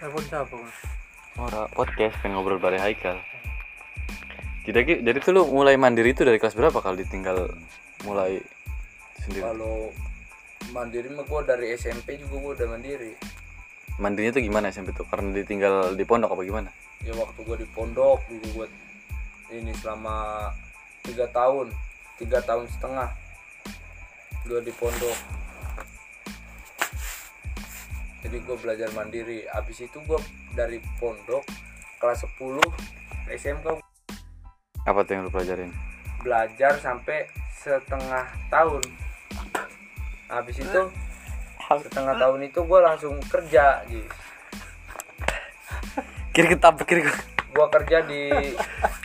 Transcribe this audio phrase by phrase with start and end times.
[0.00, 0.56] telepon siapa?
[1.36, 3.20] Ora podcast pengen ngobrol bareng Haikal.
[4.64, 7.52] Jadi Ki, jadi tuh lu mulai mandiri itu dari kelas berapa kalau ditinggal
[8.08, 8.40] mulai
[9.20, 9.44] sendiri?
[9.44, 9.92] kalau
[10.72, 13.12] mandiri mah gue dari SMP juga gue udah mandiri
[14.00, 15.04] Mandirinya tuh gimana SMP tuh?
[15.04, 16.70] Karena ditinggal di pondok apa gimana?
[17.04, 18.66] ya waktu gue di pondok dulu gue
[19.56, 20.48] ini selama
[21.00, 21.72] tiga tahun
[22.20, 23.08] tiga tahun setengah
[24.44, 25.39] gue di pondok
[28.20, 30.20] jadi gue belajar mandiri abis itu gue
[30.52, 31.44] dari pondok
[31.96, 32.60] kelas 10
[33.30, 33.66] SMK
[34.82, 35.70] Apa tuh yang lu pelajarin?
[36.20, 37.24] belajar sampai
[37.54, 38.80] setengah tahun
[40.26, 40.82] habis itu
[41.70, 44.02] setengah tahun itu gue langsung kerja Ji.
[46.30, 47.02] Kiri ketabrak kiri.
[47.50, 48.22] gue kerja di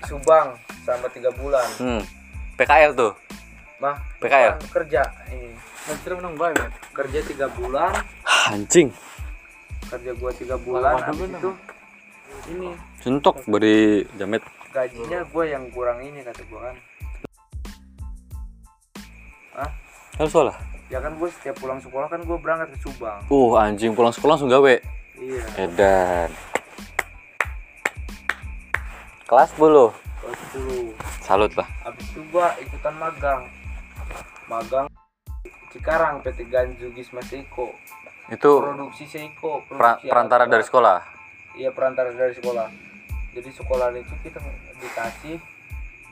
[0.06, 2.04] Subang selama tiga bulan Hmm.
[2.56, 3.14] PKL tuh.
[3.76, 4.56] mah PKL?
[4.72, 5.52] kerja ini
[6.34, 6.72] banget.
[6.92, 7.92] kerja tiga bulan
[8.48, 8.90] Anjing.
[9.86, 11.40] kerja gue tiga bulan Waduh, habis bener.
[11.40, 11.52] itu
[12.48, 12.70] ini
[13.00, 13.78] Suntuk beri
[14.16, 14.42] jamet.
[14.70, 16.76] gajinya gue yang kurang ini kata gue kan
[19.56, 19.70] ah
[20.16, 20.56] Harus salah.
[20.88, 24.36] ya kan gue setiap pulang sekolah kan gue berangkat ke Subang Uh anjing pulang sekolah
[24.36, 24.76] langsung gawe.
[25.16, 26.30] iya Edan.
[29.26, 29.90] Kelas 10.
[30.20, 31.66] kelas 10 Salut lah.
[31.82, 33.42] habis itu gue ikutan magang
[34.46, 34.86] magang
[35.70, 37.74] Cikarang PT Ganjugisma Seiko
[38.28, 40.98] Itu produksi Seiko pra- produksi perantara alat dari sekolah.
[41.54, 42.68] iya perantara dari sekolah.
[43.32, 44.40] Jadi sekolah itu kita
[44.76, 45.38] dikasih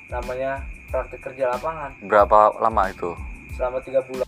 [0.07, 1.95] namanya praktek kerja lapangan.
[2.01, 3.11] Berapa lama itu?
[3.51, 4.25] selama tiga bulan.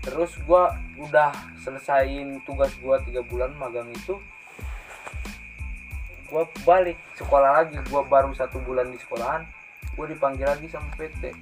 [0.00, 4.20] Terus gua udah selesaiin tugas gua tiga bulan magang itu
[6.26, 7.76] gua balik sekolah lagi.
[7.88, 9.44] Gua baru satu bulan di sekolahan
[9.92, 11.36] gua dipanggil lagi sama PT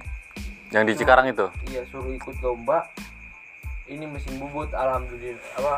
[0.71, 1.47] Yang di Cikarang itu?
[1.67, 2.83] iya suruh ikut lomba
[3.87, 5.73] ini mesin bubut alhamdulillah apa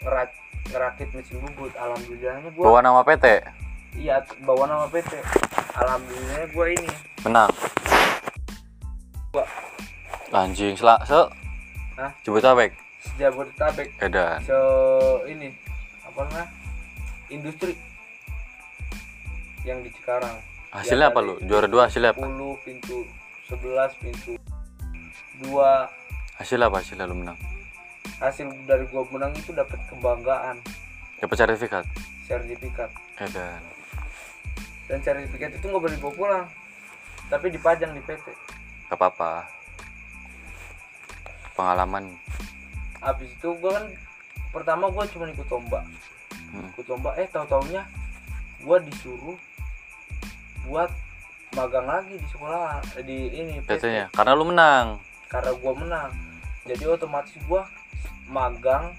[0.00, 0.30] ngerak
[0.68, 3.24] ngerakit mesin bubut alhamdulillahnya gua Bawa nama PT.
[3.96, 5.12] iya bawa nama PT
[5.74, 6.90] alhamdulillahnya gua ini
[7.24, 7.50] Menang.
[9.32, 9.44] gua
[10.28, 11.16] Anjing, sela se
[11.96, 12.12] Hah?
[12.22, 12.70] Jabodetabek.
[13.00, 14.38] sejabodetabek Edan.
[14.44, 14.58] se
[15.26, 15.50] ini
[16.04, 16.46] apa namanya
[17.28, 17.74] industri
[19.64, 20.36] yang di Cikarang
[20.68, 21.40] Hasilnya apa lu?
[21.42, 22.20] Juara dua hasilnya apa?
[22.20, 23.00] 10 pintu
[23.48, 24.36] 11 pintu
[25.40, 25.88] dua
[26.36, 27.40] Hasilnya apa hasilnya lu menang?
[28.18, 30.58] Hasil dari gua menang itu dapat kebanggaan
[31.18, 31.84] Dapat sertifikat.
[32.22, 33.62] sertifikat Edan.
[34.84, 36.46] dan sertifikat itu nggak boleh dibawa pulang
[37.26, 38.26] tapi dipajang di PT
[38.86, 39.44] Gak apa-apa.
[41.52, 42.14] Pengalaman.
[42.98, 43.86] habis itu gua kan
[44.50, 45.82] pertama gua cuma ikut lomba
[46.48, 46.64] Hmm.
[46.72, 47.84] ikut lomba eh tahu taunya
[48.58, 49.36] gua disuruh
[50.64, 50.88] buat
[51.50, 54.08] magang lagi di sekolah eh, di ini PT-nya.
[54.10, 54.96] Karena lu menang.
[55.26, 56.10] karena gua menang
[56.64, 57.68] jadi otomatis gua
[58.28, 58.92] magang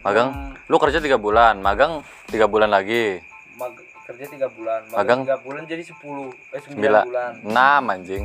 [0.00, 0.32] Magang.
[0.32, 1.60] Hmm, Lu kerja tiga bulan.
[1.60, 3.20] Magang tiga bulan lagi.
[3.52, 4.96] mag- kerja tiga bulan Magang?
[4.96, 5.92] magang tiga bulan jadi 10
[6.50, 7.04] eh 9 Sembilan.
[7.04, 8.24] bulan Enam anjing.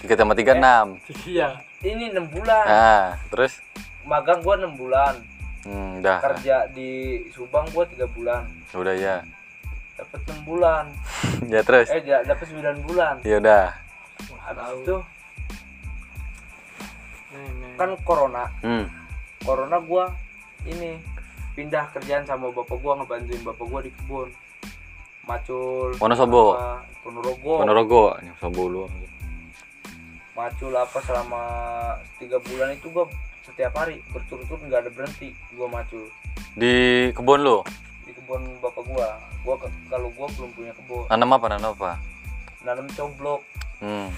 [0.00, 0.58] Tiga tambah tiga Eh.
[0.58, 0.86] enam.
[1.22, 1.48] Iya.
[1.82, 3.60] ini enam bulan Nah, terus?
[4.02, 5.20] magang gua enam bulan
[5.62, 6.16] Hmm, udah.
[6.22, 9.20] kerja di Subang gua tiga bulan Udah ya.
[9.94, 10.84] dapat enam bulan
[11.52, 11.88] ya terus.
[11.88, 13.76] eh dapat 9 bulan Ya udah.
[14.40, 14.96] habis itu
[17.76, 18.88] kan corona Hmm.
[19.44, 20.10] Corona gua
[20.64, 20.96] ini
[21.54, 24.28] pindah kerjaan sama bapak gua ngebantuin bapak gua di kebun
[25.24, 26.56] macul Wonosobo.
[27.00, 28.02] Ponorogo Ponorogo,
[28.40, 28.84] Sobo lu.
[30.34, 31.42] macul apa selama
[32.18, 33.06] tiga bulan itu gua
[33.44, 36.08] setiap hari berturut-turut nggak ada berhenti gua macul
[36.54, 37.60] Di kebun lu.
[38.02, 39.54] di kebun bapak gua gua
[39.86, 41.46] kalau gua belum punya kebun Nanam apa?
[41.48, 41.92] Nanam apa?
[42.64, 43.44] nanam coblok
[43.78, 44.08] Hmm.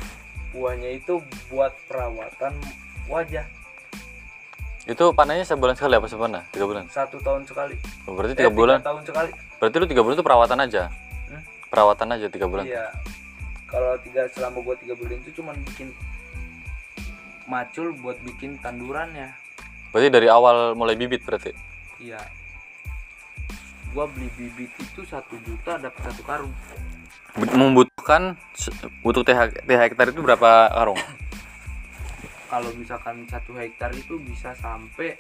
[0.55, 1.19] buahnya itu
[1.51, 2.55] buat perawatan
[3.11, 3.43] wajah
[4.87, 6.47] Itu panennya sebulan sekali apa sebulan?
[6.49, 6.85] Tiga bulan.
[6.87, 7.75] satu tahun sekali
[8.07, 8.79] Oh, berarti Eh, tiga bulan.
[8.81, 10.83] tahun sekali Berarti lu tiga bulan itu perawatan aja.
[11.27, 11.43] Hmm?
[11.67, 12.65] Perawatan aja tiga bulan.
[12.65, 12.87] Iya.
[13.67, 15.91] Kalau tiga selama gua tiga bulan itu cuman bikin
[17.47, 19.35] macul buat bikin tandurannya.
[19.91, 21.51] Berarti dari awal mulai bibit berarti.
[21.99, 22.21] Iya.
[23.91, 26.53] Gua beli bibit itu satu juta dapat satu karung.
[27.35, 28.37] Bu- Membutuhkan
[29.03, 30.97] untuk TH, TH hektar itu berapa karung?
[32.47, 35.19] Kalau misalkan satu hektar itu bisa sampai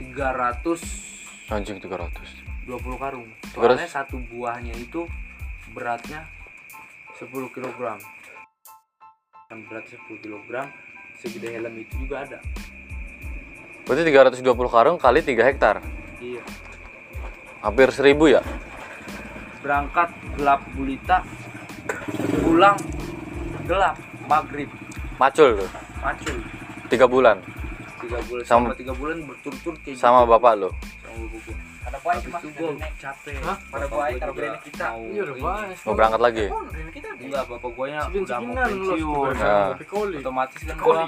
[0.00, 2.64] 320 Anjing 300.
[2.96, 3.28] karung.
[3.52, 3.52] 300.
[3.52, 5.04] Soalnya satu buahnya itu
[5.76, 6.24] beratnya
[7.20, 8.00] 10 kg.
[9.52, 10.72] Kan berat 10 kg,
[11.20, 12.38] segede helm itu juga ada.
[13.84, 14.40] Berarti 320
[14.72, 15.84] karung kali 3 hektar.
[16.24, 16.40] Iya.
[17.60, 18.42] Hampir 1000 ya?
[19.64, 21.24] berangkat gelap gulita
[22.44, 22.76] pulang
[23.64, 23.96] gelap
[24.28, 24.68] maghrib
[25.14, 25.70] Macul tuh.
[25.98, 26.36] macul
[26.86, 27.36] 3 bulan
[27.96, 30.30] tiga bulan Sama- sama tiga bulan berturut-turut kayak sama gitu.
[30.30, 30.70] bapak lu.
[31.00, 33.56] sama bapak gua Ada mas, itu gua capek Hah?
[33.66, 35.78] pada gua taruh juga kita mau Iya udah bahas.
[35.80, 36.44] Mau berangkat lagi?
[36.44, 40.96] Ini kita enggak bapak gua nya udah mau pensiun otomatis kan Koli.
[40.96, 41.06] gua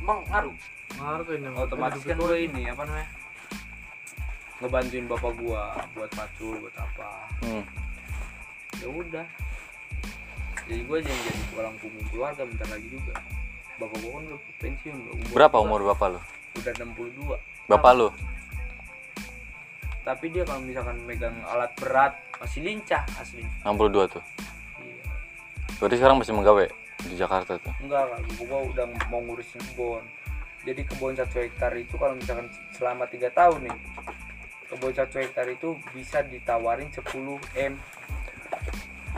[0.00, 0.54] Bang, ngaruh.
[0.94, 1.48] Ngaruh ini.
[1.50, 3.08] otomatis kan gue ini apa namanya
[4.58, 5.62] ngebantuin bapak gua
[5.92, 7.10] buat macul buat apa
[7.40, 7.62] Hmm.
[8.76, 9.26] ya udah
[10.64, 13.14] jadi gue aja yang jadi tulang punggung keluarga bentar lagi juga
[13.78, 16.20] bapak gua kan udah pensiun umur Berapa umur bapak lu?
[16.56, 18.08] udah 62 Bapak lu?
[20.02, 24.22] tapi dia kalau misalkan megang alat berat masih lincah asli 62 tuh.
[24.78, 25.04] iya
[25.76, 26.64] Berarti sekarang masih menggawe
[27.00, 27.72] di Jakarta tuh.
[27.78, 30.02] enggak kan gua udah mau ngurusin kebun
[30.64, 33.76] jadi kebun satu hektar itu kalau misalkan selama tiga tahun nih
[34.66, 37.04] kebun satu hektar itu bisa ditawarin 10
[37.54, 37.72] m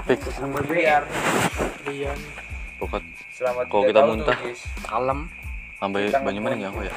[0.00, 0.20] Fix.
[0.42, 1.04] miliar
[1.84, 2.16] Rian.
[2.78, 3.02] Pokok
[3.40, 4.36] selama Kalau kita muntah.
[4.36, 4.62] tuh, guys.
[4.84, 5.20] Kalem.
[5.80, 6.60] sampai Kita Banyumanik ngebon.
[6.60, 6.94] ya kok ya?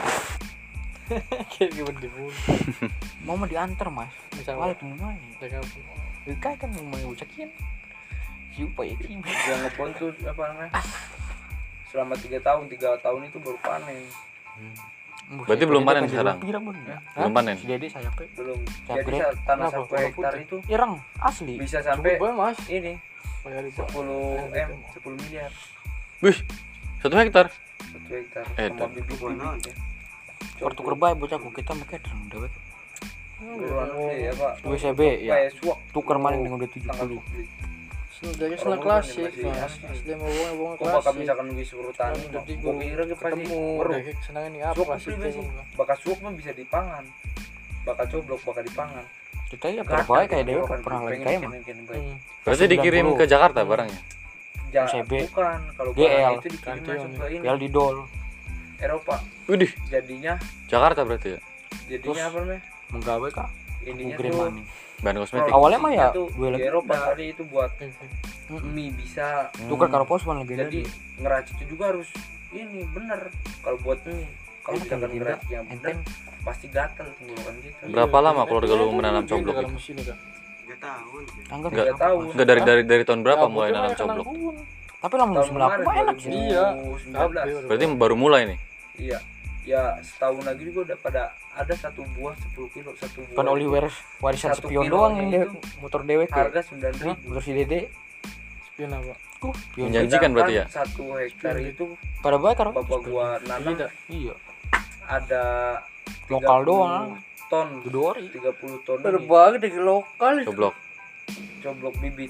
[1.47, 2.07] Kayak gimana di.
[3.25, 4.11] Mau mau diantar mas.
[4.29, 5.19] Bisa Balik mau main.
[5.39, 5.63] Jaga
[6.25, 7.47] Kayak kan mau main ucakin.
[8.51, 9.19] Siapa ya kim?
[9.23, 10.71] yang ngebon tuh apa namanya
[11.89, 13.97] selama tiga tahun tiga tahun itu baru panen
[15.41, 16.37] Berarti belum panen sekarang?
[16.37, 17.55] Belum panen?
[17.55, 21.57] Dede saya belum Saya jadi tanah satu hektar itu Irang asli.
[21.57, 22.57] bisa Sampai mas.
[22.67, 22.93] ini
[23.41, 23.81] Bayar itu.
[23.83, 25.51] 10 m 10 miliar
[26.23, 26.37] Wih,
[27.03, 27.51] satu hektar.
[27.51, 29.75] satu hektar Eh, sama dan- bibit bibitnya
[30.63, 31.99] Waktu kerbaya bocahku kita make.
[33.43, 35.51] Buruan ya pak WCB ya.
[35.91, 37.43] Tukar maling yang udah tanggal 70.
[38.39, 39.35] Dari Orang sana ngomong klasik.
[39.35, 41.19] Asli mau bawa bawa klasik.
[41.19, 45.11] misalkan wis urutan Kan jadi gue kira dia pasti udah kayak senang ini apa klasik
[45.75, 47.03] bakal suak mah bisa dipangan
[47.83, 49.03] bakal coblok bakal dipangan
[49.51, 51.51] Kita ya kerbaya kayak dewek pernah lagi kayak mah.
[52.47, 53.19] Berarti dikirim 90.
[53.19, 53.99] ke Jakarta barangnya.
[54.73, 55.11] Ja, CB.
[55.29, 56.01] bukan kalau GL.
[56.01, 57.11] barang itu dikirim Ganti masuk on.
[57.13, 57.97] ke ini Real di dol.
[58.75, 59.15] Eropa
[59.45, 60.33] Widih, jadinya
[60.65, 61.39] Jakarta berarti ya.
[61.87, 63.49] jadinya apa namanya Menggawe kak.
[63.83, 64.63] Green tuh money.
[64.99, 65.51] Bahan kosmetik.
[65.51, 67.05] Awalnya mah ya, gue di lagi Eropa udah.
[67.09, 67.71] tadi itu buat
[68.45, 68.59] Hmm.
[68.69, 70.81] mie bisa Tukar karo posman lagi jadi
[71.17, 72.09] ngeraciknya juga harus
[72.51, 74.27] ini bener kalau buat mie
[74.61, 75.99] kalau misalkan kan, ngeracik yang bener Enteng.
[76.41, 80.13] pasti gatel tenggorokan gitu Berapa lama keluarga lu menanam coblok itu?
[81.47, 81.85] Anggar Enggak.
[81.85, 82.21] Tiga tahun.
[82.29, 84.25] Enggak dari dari dari tahun berapa Ya, mulai nanam coblok?
[84.99, 86.31] Tapi tahun musim laku kemarin mah enak sih.
[86.31, 86.65] Iya.
[87.11, 88.59] 2019 Berarti baru mulai nih.
[88.95, 89.19] iya
[89.63, 91.21] ya setahun lagi juga udah pada
[91.55, 93.87] ada satu buah 10 kilo satu buah Kan Oliver
[94.19, 95.49] warisan Satu spion doang yang itu dewek
[95.79, 96.35] motor dewek ya.
[96.35, 97.05] harga sembilan Hah?
[97.07, 97.79] ribu Motor si Dede.
[98.67, 99.13] Spion apa?
[99.39, 99.55] Uh.
[99.79, 100.65] Menjanjikan berarti ya?
[100.67, 101.85] satu hektar itu
[102.19, 102.69] Pada baik karo.
[102.75, 103.91] bapak gua nanam Tidak.
[104.11, 104.35] Iya.
[105.05, 105.43] ada
[106.27, 107.03] Lokal 30 doang.
[107.53, 108.25] Ton Dudori.
[108.33, 110.49] 30 ton Terbang dari lokal itu.
[110.49, 110.75] Coblok.
[111.61, 112.29] coblok bibit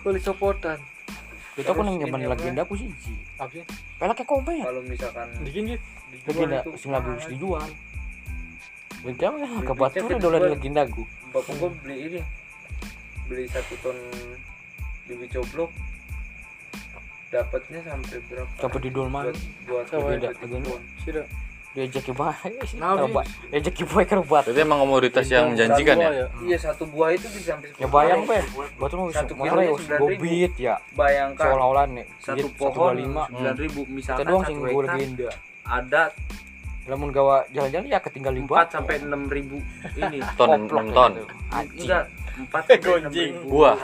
[0.00, 0.78] Beli copotan.
[1.52, 2.88] Kita kan yang zaman legenda aku sih.
[3.04, 3.12] Ji.
[3.36, 3.64] Apa sih?
[4.00, 4.64] Pelaknya komen.
[4.64, 5.76] kalau misalkan Dikit gitu.
[6.24, 7.04] Legenda itu mahal.
[7.04, 7.68] harus dijual.
[9.04, 11.04] Legenda mah ke batu kita dolar legenda aku.
[11.32, 12.20] bapak gua beli ini
[13.24, 13.96] beli satu ton
[15.08, 15.72] bibit coblok
[17.32, 19.32] dapatnya sampai berapa Coba di dol buat mana?
[19.64, 20.68] buat Coba bibit beda, itu legenda.
[20.68, 20.84] doang.
[21.72, 22.76] Ke baik.
[22.76, 23.00] Nah.
[23.48, 24.44] Diajak ke baik kerbat.
[24.44, 26.28] Berarti emang komoditas yang menjanjikan ya?
[26.44, 28.30] iya satu buah itu bisa sampai Ya 10 bayang kilo.
[28.30, 28.38] pe,
[28.76, 29.96] batu nu Satu motor kilonya ya 9.000.
[29.98, 30.74] bobit ya.
[30.92, 32.06] bayangkan Seolah-olah nih.
[32.18, 33.22] satu Satu pohon lima.
[33.26, 35.30] sembilan ribu Kita misalkan doang sing gue legenda.
[35.64, 36.02] ada
[36.82, 38.46] Lamun gawa jalan-jalan ya ketinggal lima.
[38.50, 39.56] empat sampai enam ribu
[39.94, 41.12] ini Ton, 6 ton.
[41.54, 43.32] enggak empat Gonjing.
[43.36, 43.76] ribu Buah.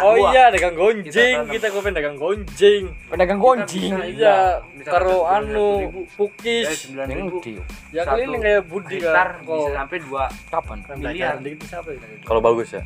[0.00, 1.36] Oh iya, dagang Kita gonjing.
[1.48, 2.82] Kita kopen dagang gonjing.
[3.10, 3.92] Pedagang gonjing.
[4.14, 6.66] Iya, Misalkan karo anu eh pukis.
[6.86, 7.52] sembilan Yang ngerti.
[7.90, 9.12] Ya keliling kayak Budi kan.
[9.42, 10.78] bisa sampai dua Kapan?
[10.96, 11.34] miliar.
[11.38, 11.90] Dikit bisa apa?
[12.22, 12.82] Kalau bagus ya.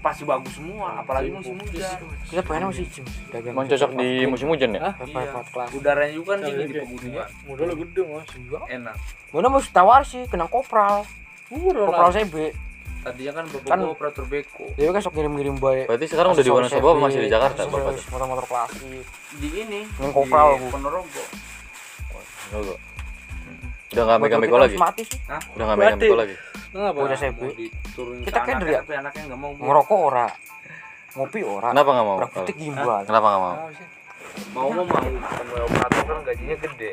[0.00, 3.04] pasti bagus semua apalagi musim hujan Kita pengen cim.
[3.28, 3.52] Dagang.
[3.52, 4.96] Emang cocok di musim hujan ya?
[4.96, 5.44] Iya.
[5.76, 6.80] Udaranya juga kan Iya, dingin di iya.
[6.80, 8.28] pegunungan Modal gede mas.
[8.72, 8.96] enak
[9.28, 11.04] Mana mau tawar sih kena kopral.
[11.52, 12.16] Kopral.
[12.16, 12.34] CB.
[13.00, 15.88] Tadinya kan bapak Kan- gua operator beko Dia kan sok ngirim-ngirim bae.
[15.88, 18.02] Berarti sekarang udah di Wonosobo apa masih di Jakarta bapaknya?
[18.06, 19.04] Motor-motor klasik.
[19.36, 20.66] di ini Yang kopral, di Bu.
[20.68, 21.22] Ponorogo
[22.50, 22.78] Enggak.
[23.90, 24.76] Udah nggak megang beko lagi?
[24.76, 25.18] Mati sih.
[25.26, 26.34] Udah nggak megang Berarti- beko lagi?
[26.70, 27.40] CB.
[27.42, 28.78] mau diturunin Kita anaknya, ya?
[28.78, 29.50] tapi anaknya nggak mau.
[29.58, 30.26] Ngerokok ora.
[31.18, 31.68] Ngopi ora.
[31.74, 32.16] Kenapa nggak mau?
[32.22, 33.00] Praktik gimbal.
[33.02, 33.54] Kenapa nggak mau?
[34.54, 35.04] Mau mau mau kan
[35.58, 36.92] operator kan gajinya gede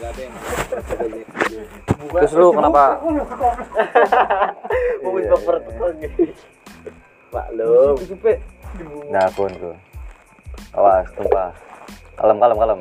[0.00, 0.32] yang
[2.16, 3.00] Terus lu kenapa?
[7.34, 7.96] Maklum.
[9.12, 9.76] Nah, pun tuh.
[10.76, 11.52] Awas, tumpah.
[12.16, 12.80] Kalem, kalem, kalem.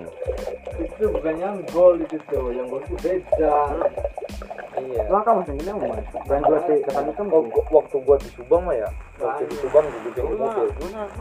[0.79, 3.55] Itu bukan yang gol itu tuh, yang gol itu beda.
[4.75, 5.03] Iya.
[5.12, 6.07] Lah kamu sendiri mas.
[6.12, 9.86] Bukan dua sih kata itu gua- waktu gua di Subang mah ya waktu di Subang
[9.86, 10.67] gua bikin mobil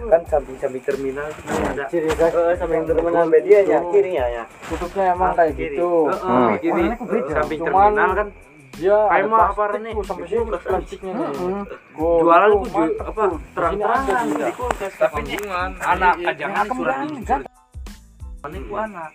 [0.05, 4.25] kan samping samping terminal itu kan ada ciri khas Eh, sampai yang terminal medianya, kirinya
[4.27, 4.43] ya.
[4.67, 5.77] tutupnya emang kayak kiri.
[5.77, 5.93] gitu.
[6.07, 6.53] Heeh, Hmm.
[6.59, 6.85] kiri.
[6.97, 7.33] Beda?
[7.33, 8.29] samping terminal kan?
[8.75, 11.63] Dia Kayak ada mah apa tuh, sampai sini plastiknya nih.
[11.95, 13.23] Gol jualan mantep apa?
[13.23, 13.39] tuh.
[13.39, 15.37] Di terang-terangan kulkas tapi ini
[15.79, 18.59] anak kajangan surat ini ini.
[18.61, 19.11] Ku anak.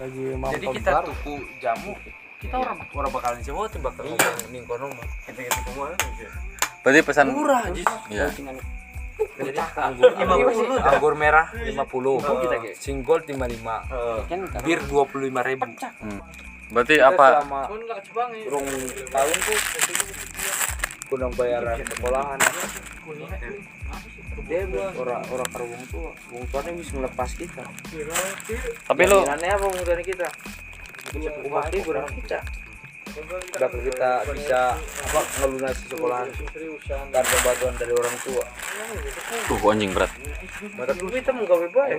[0.00, 1.92] Lagi jadi mampet kita tuku jamu
[2.40, 5.06] kita orang orang bakalan coba tiba bakal ngomong ning kono mah
[6.82, 8.26] berarti pesan murah aja iya
[9.38, 10.78] jadi anggur lima puluh.
[10.82, 12.18] Anggur merah lima puluh.
[12.74, 13.86] single lima lima.
[14.66, 15.68] Bir dua puluh lima ribu.
[16.72, 17.44] berarti apa?
[18.48, 18.66] rong
[19.12, 19.58] tahun tuh
[21.06, 22.38] kunang bayaran sekolahan.
[24.48, 24.64] Dia
[24.96, 27.62] orang orang karo wong tua wong tuanya bisa melepas kita.
[28.88, 30.28] Tapi lu Jaminannya apa wong tuanya kita?
[31.44, 32.40] Upahnya berapa kita
[33.58, 36.28] bakal kita bisa apa ngelunasi sekolahan.
[37.12, 38.44] Karena bantuan dari orang tua.
[39.48, 40.12] Tuh anjing berat.
[40.76, 41.94] Mata dulu kita mau gawe bae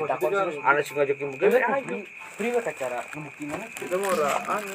[0.64, 1.98] anak sih ngajakin gawe ayo
[2.34, 4.74] priwe cara ngebuktinya kita mau ora anu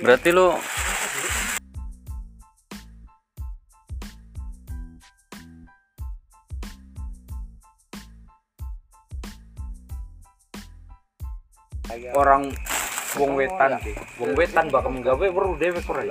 [0.00, 0.54] berarti lu
[12.14, 12.50] orang
[13.18, 13.94] wong wetan sih.
[14.22, 16.06] Wong wetan bakal menggawe baru dewe kore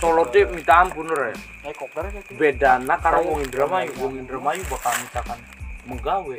[0.00, 1.36] solo deh minta ampun re
[2.32, 3.92] bedana karo wong Indramayu.
[4.00, 4.62] Wong Indramayu.
[4.68, 5.38] Bakal misalkan
[5.84, 6.36] menggawe.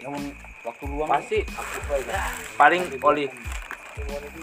[0.59, 1.39] Waktu luang pasti
[2.59, 3.31] paling oli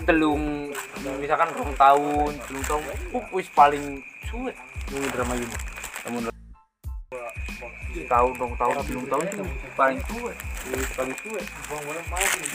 [0.08, 0.72] telung
[1.20, 4.52] misalkan rong tahun telung tahun uh, wis paling suwe
[4.94, 5.46] wong Indramayu.
[6.08, 6.22] Namun
[7.96, 9.24] tahun dong tahun belum tahun
[9.76, 10.32] paling suwe.
[10.72, 11.40] Wis paling suwe.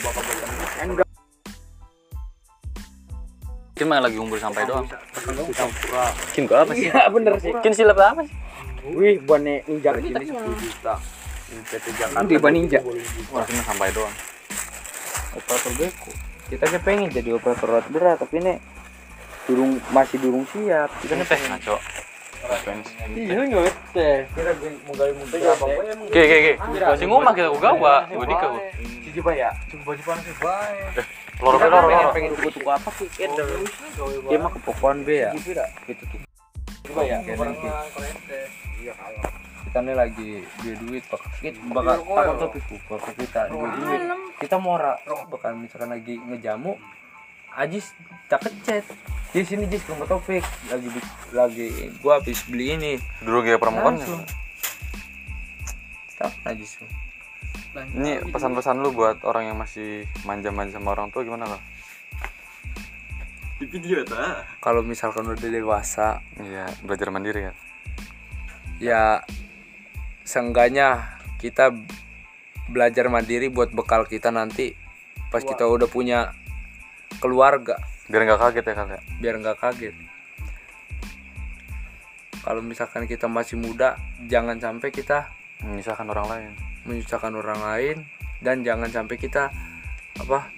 [0.01, 1.10] Bakal bakal
[3.81, 4.85] Kin mah lagi umur sampai doang.
[6.37, 6.93] Kin gua apa sih?
[6.93, 7.49] Iya bener sih.
[7.65, 8.37] Kin silap apa sih?
[8.93, 11.01] Wih, bone ninja ini 10 juta.
[11.49, 12.29] Ini.
[12.29, 12.77] Di ninja.
[13.33, 14.13] Wah, cuma sampai doang.
[15.33, 16.13] Operator beko
[16.53, 18.61] kita aja pengen jadi operator berat tapi ini
[19.49, 20.93] durung masih durung siap.
[21.01, 21.75] Kita nih teh ngaco
[23.11, 23.63] Iya mau
[24.83, 25.65] mau apa
[26.07, 26.53] Oke, oke, oke.
[27.31, 27.95] Kita gua
[28.27, 28.55] di kau.
[29.07, 29.49] Cici ya.
[29.71, 30.75] Coba baju panas bae.
[31.41, 32.09] Loro Kita loro loro.
[32.13, 33.07] pengen tuku tuku apa sih?
[34.29, 35.31] Dia mah kepokokan be ya.
[35.35, 36.19] Gitu tuh.
[36.91, 37.17] Coba ya.
[38.81, 39.41] Iya kalau
[39.71, 40.29] kita nih lagi
[40.59, 44.01] duit duit bakal kita bakal takut topik bakal kita duit duit
[44.43, 44.99] kita mau ora
[45.31, 46.75] bakal misalkan lagi ngejamu
[47.55, 47.91] Ajis
[48.31, 48.87] tak kecet
[49.31, 50.87] di sini Jis ke topik lagi
[51.31, 51.67] lagi
[52.03, 52.91] gua habis beli ini
[53.23, 53.95] Dulu kayak perempuan.
[53.95, 54.23] Langsung.
[56.19, 56.79] tak Ajis
[57.71, 61.61] Ini pesan-pesan lu buat orang yang masih manja-manja sama orang tua gimana lah?
[64.57, 67.53] kalau misalkan udah dewasa Iya, belajar mandiri ya.
[68.81, 69.03] ya
[70.25, 71.69] seenggaknya kita
[72.73, 74.73] belajar mandiri buat bekal kita nanti
[75.29, 76.33] pas kita udah punya
[77.19, 77.81] keluarga.
[78.07, 79.01] Biar nggak kaget ya kali ya.
[79.19, 79.95] biar nggak kaget.
[82.41, 85.29] Kalau misalkan kita masih muda jangan sampai kita
[85.61, 86.51] Menyusahkan orang lain.
[86.81, 87.97] menyusahkan orang lain
[88.41, 89.53] dan jangan sampai kita
[90.17, 90.49] apa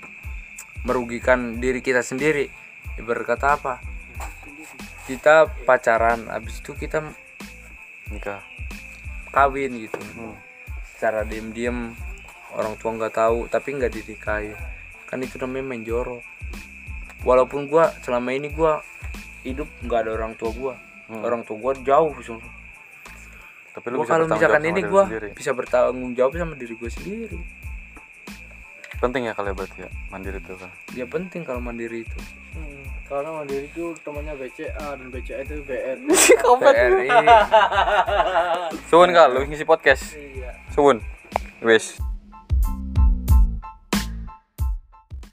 [0.87, 2.47] merugikan diri kita sendiri.
[2.95, 3.73] Ibarat kata apa?
[5.03, 7.03] Kita pacaran habis itu kita
[8.07, 8.39] Nikah.
[9.35, 9.99] kawin gitu.
[10.95, 11.91] Secara diem-diem
[12.53, 14.53] orang tua nggak tahu tapi nggak dinikahi
[15.09, 16.21] kan itu namanya main jorok
[17.23, 18.79] walaupun gua selama ini gua
[19.41, 20.73] hidup nggak ada orang tua gua
[21.13, 22.51] orang tua gua jauh sungguh.
[23.73, 25.27] Tapi lu gua bisa kalau misalkan ini sendiri.
[25.33, 27.39] bisa bertanggung jawab sama diri gua sendiri
[28.95, 30.71] Penting ya kali ya berarti ya mandiri itu kan.
[30.93, 32.19] ya penting kalau mandiri itu
[32.53, 35.97] Hmm, Karena mandiri itu temannya BCA dan BCA itu BR.
[36.61, 37.09] BRI
[38.89, 40.13] Suwun kal, lu ngisi podcast.
[40.69, 41.01] Suwun.
[41.59, 41.97] Wes.